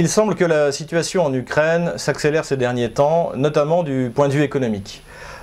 [0.00, 4.32] Il semble que la situation en Ukraine s'accélère ces derniers temps, notamment du point de
[4.32, 5.02] vue économique.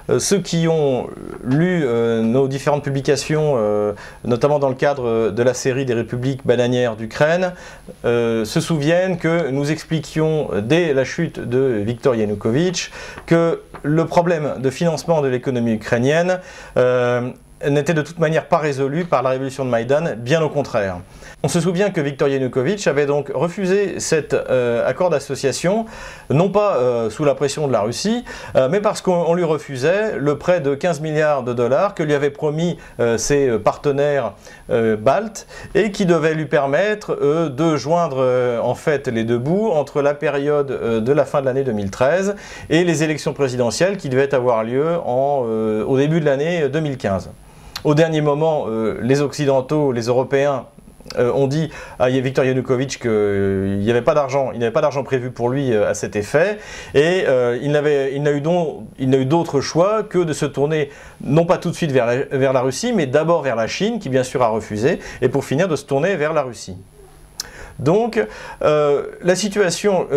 [0.10, 1.10] Euh, ceux qui ont
[1.44, 3.92] lu euh, nos différentes publications, euh,
[4.24, 7.52] notamment dans le cadre de la série des républiques bananières d'Ukraine,
[8.06, 12.92] se souviennent que nous expliquions dès la chute de Viktor Yanukovych
[13.26, 16.40] que le problème de financement de l'économie ukrainienne
[17.70, 20.98] n'était de toute manière pas résolu par la révolution de Maïdan, bien au contraire.
[21.46, 25.86] On se souvient que Viktor Yanukovych avait donc refusé cet euh, accord d'association,
[26.32, 30.18] non pas euh, sous la pression de la Russie, euh, mais parce qu'on lui refusait
[30.18, 32.80] le prêt de 15 milliards de dollars que lui avaient promis
[33.18, 34.34] ses partenaires
[34.70, 37.16] baltes et qui devait lui permettre
[37.50, 41.64] de joindre en fait les deux bouts entre la période de la fin de l'année
[41.64, 42.36] 2013
[42.70, 47.30] et les élections présidentielles qui devaient avoir lieu au début de l'année 2015.
[47.86, 48.66] Au dernier moment,
[49.02, 50.66] les Occidentaux, les Européens,
[51.18, 51.70] euh, on dit
[52.00, 55.50] à Viktor Yanukovych qu'il euh, n'y avait pas d'argent, il n'avait pas d'argent prévu pour
[55.50, 56.58] lui euh, à cet effet,
[56.96, 57.26] et
[57.62, 60.90] il n'a eu d'autre choix que de se tourner
[61.24, 64.24] non pas tout de suite vers la, Russie, mais d'abord vers la Chine, qui bien
[64.24, 66.78] sûr a refusé, et pour finir de se tourner vers la Russie.
[67.78, 68.20] Donc
[68.62, 70.08] la situation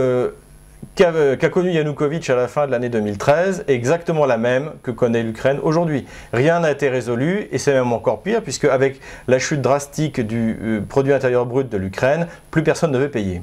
[0.95, 5.23] qu'a connu Yanukovych à la fin de l'année 2013 est exactement la même que connaît
[5.23, 6.07] l'Ukraine aujourd'hui.
[6.33, 10.59] Rien n'a été résolu et c'est même encore pire puisque avec la chute drastique du
[10.61, 13.43] euh, produit intérieur brut de l'Ukraine, plus personne ne veut payer.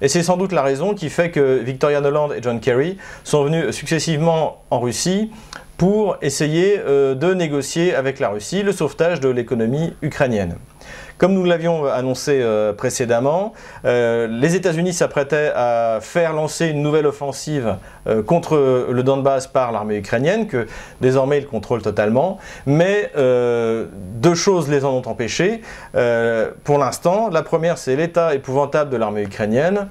[0.00, 3.44] Et c'est sans doute la raison qui fait que Victoria Noland et John Kerry sont
[3.44, 5.30] venus successivement en Russie
[5.76, 10.56] pour essayer euh, de négocier avec la Russie le sauvetage de l'économie ukrainienne.
[11.18, 13.54] Comme nous l'avions annoncé euh, précédemment,
[13.86, 19.72] euh, les États-Unis s'apprêtaient à faire lancer une nouvelle offensive euh, contre le Donbass par
[19.72, 20.66] l'armée ukrainienne, que
[21.00, 22.38] désormais ils contrôlent totalement.
[22.66, 25.62] Mais deux choses les en ont empêchés.
[26.64, 29.88] pour l'instant, la première, c'est l'état épouvantable de l'armée ukrainienne.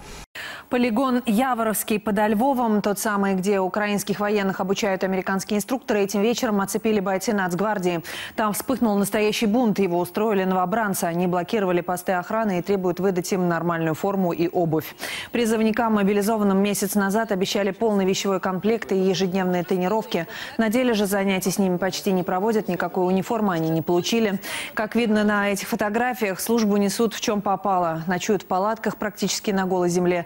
[0.69, 6.99] Полигон Яворовский под Львовом, тот самый, где украинских военных обучают американские инструкторы, этим вечером оцепили
[6.99, 8.01] бойцы Нацгвардии.
[8.35, 11.03] Там вспыхнул настоящий бунт, его устроили новобранцы.
[11.03, 14.95] Они блокировали посты охраны и требуют выдать им нормальную форму и обувь.
[15.31, 20.25] Призывникам, мобилизованным месяц назад, обещали полный вещевой комплект и ежедневные тренировки.
[20.57, 24.39] На деле же занятий с ними почти не проводят, никакой униформы они не получили.
[24.73, 28.01] Как видно на этих фотографиях, службу несут в чем попало.
[28.07, 30.25] Ночуют в палатках практически на голой земле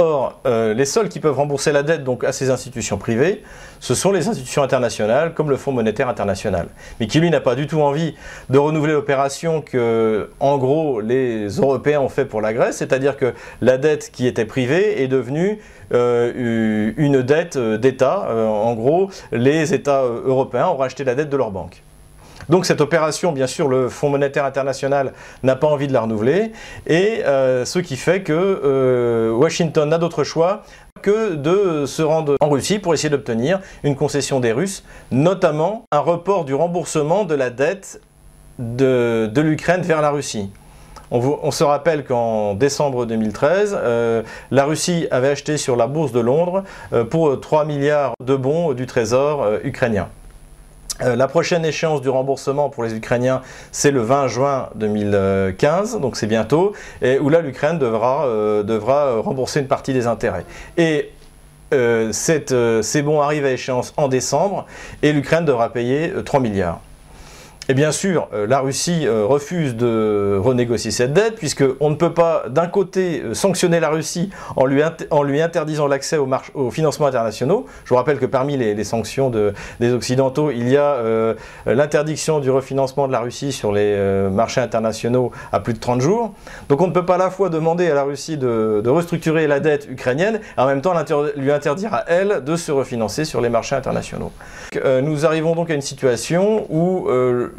[0.00, 3.42] Or, euh, les seuls qui peuvent rembourser la dette donc à ces institutions privées,
[3.80, 6.68] ce sont les institutions internationales comme le Fonds monétaire international,
[7.00, 8.14] mais qui lui n'a pas du tout envie
[8.48, 13.34] de renouveler l'opération que, en gros, les Européens ont fait pour la Grèce, c'est-à-dire que
[13.60, 15.58] la dette qui était privée est devenue
[15.92, 18.28] euh, une dette euh, d'État.
[18.30, 21.82] en gros, les États européens ont racheté la dette de leurs banques.
[22.48, 26.52] Donc cette opération, bien sûr, le Fonds monétaire international n'a pas envie de la renouveler,
[26.86, 30.62] et euh, ce qui fait que euh, Washington n'a d'autre choix
[31.02, 36.00] que de se rendre en Russie pour essayer d'obtenir une concession des Russes, notamment un
[36.00, 38.00] report du remboursement de la dette
[38.58, 40.50] de, l'Ukraine vers la Russie.
[41.10, 46.20] On, se rappelle qu'en décembre 2013, euh, la Russie avait acheté sur la bourse de
[46.20, 46.64] Londres
[47.08, 50.08] pour 3 milliards de bons du trésor ukrainien.
[51.00, 56.16] Euh, la prochaine échéance du remboursement pour les Ukrainiens, c'est le 20 juin 2015, donc
[56.16, 56.72] c'est bientôt,
[57.20, 60.44] où là l'Ukraine devra, euh, devra rembourser une partie des intérêts.
[60.76, 61.12] Et
[61.72, 64.66] euh, ces bons arrivent à échéance en décembre,
[65.02, 66.80] et l'Ukraine devra payer 3 milliards.
[67.70, 72.14] Et bien sûr, euh, la Russie euh, refuse de renégocier cette dette, puisqu'on ne peut
[72.14, 74.80] pas, d'un côté, euh, sanctionner la Russie en lui,
[75.10, 77.66] en lui interdisant l'accès aux, aux, financements internationaux.
[77.84, 79.30] Je vous rappelle que parmi les, sanctions
[79.80, 81.02] des Occidentaux, il y a
[81.66, 83.98] l'interdiction du refinancement de la Russie sur les
[84.30, 86.32] marchés internationaux à plus de 30 jours.
[86.68, 89.46] Donc on ne peut pas à la fois demander à la Russie de, de restructurer
[89.46, 90.94] la dette ukrainienne, et en même temps
[91.36, 94.32] lui interdire à elle de se refinancer sur les marchés internationaux.
[95.02, 97.08] nous arrivons donc à une situation où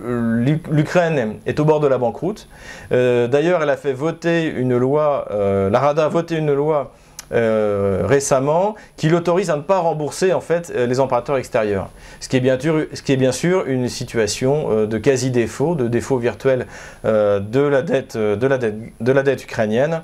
[0.01, 2.47] l'Ukraine est au bord de la banqueroute.
[2.91, 6.91] Euh, d'ailleurs, elle a fait voter une loi, euh, la Rada a voté une loi
[7.31, 11.89] euh, récemment qui l'autorise à ne pas rembourser en fait les emprunteurs extérieurs.
[12.19, 16.65] Ce qui est bien sûr, une situation de quasi défaut, de défaut virtuel
[17.03, 20.01] de la dette ukrainienne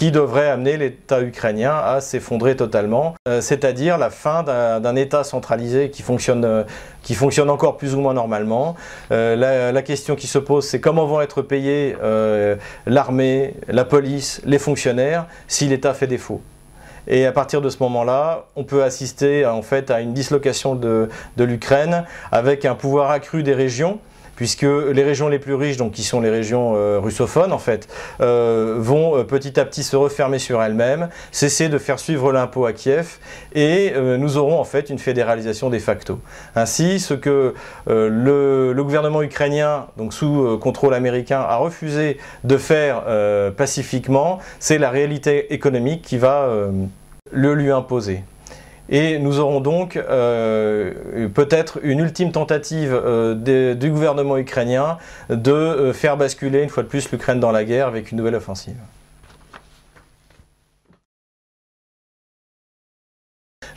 [0.00, 5.90] qui devrait amener l'État ukrainien à s'effondrer totalement, euh, c'est-à-dire la fin d'un État centralisé
[5.90, 6.62] qui fonctionne, euh,
[7.02, 8.76] qui fonctionne encore plus ou moins normalement.
[9.12, 11.94] Euh, la, question qui se pose, c'est comment vont être payés
[12.86, 16.40] l'armée, la police, les fonctionnaires si l'État fait défaut.
[17.06, 21.10] Et à partir de ce moment-là, on peut assister en fait à une dislocation de
[21.36, 23.98] l'Ukraine avec un pouvoir accru des régions
[24.40, 27.86] puisque les régions les plus riches, donc qui sont les régions euh, russophones en fait,
[28.22, 32.64] euh, vont euh, petit à petit se refermer sur elles-mêmes, cesser de faire suivre l'impôt
[32.64, 33.18] à Kiev,
[33.54, 36.20] et nous aurons en fait une fédéralisation de facto.
[36.56, 37.52] Ainsi, ce que
[37.86, 43.02] le, le, gouvernement ukrainien, donc sous contrôle américain, a refusé de faire
[43.56, 46.48] pacifiquement, c'est la réalité économique qui va
[47.30, 48.22] le lui imposer.
[48.90, 54.98] Et nous aurons donc euh, peut-être une ultime tentative euh, du gouvernement ukrainien
[55.28, 58.34] de euh, faire basculer une fois de plus l'Ukraine dans la guerre avec une nouvelle
[58.34, 58.74] offensive.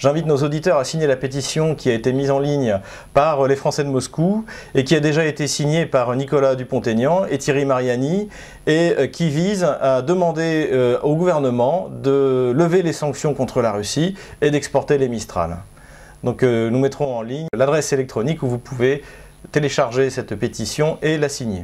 [0.03, 2.77] J'invite nos auditeurs à signer la pétition qui a été mise en ligne
[3.13, 4.43] par les Français de Moscou
[4.75, 8.27] et qui a déjà été signée par Nicolas Dupont-Aignan et Thierry Mariani
[8.67, 13.71] et euh, qui vise à demander euh, au gouvernement de lever les sanctions contre la
[13.71, 15.59] Russie et d'exporter les Mistral.
[16.25, 19.03] Donc euh, nous mettrons en ligne l'adresse électronique où vous pouvez
[19.53, 21.63] télécharger cette pétition et la signer.